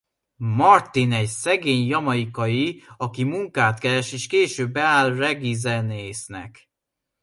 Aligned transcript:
Martin 0.43 1.11
egy 1.11 1.27
szegény 1.27 1.87
jamaicai 1.87 2.83
aki 2.97 3.23
munkát 3.23 3.79
keres 3.79 4.11
és 4.13 4.27
később 4.27 4.71
beáll 4.71 5.15
reggae 5.15 5.53
zenésznek. 5.53 6.67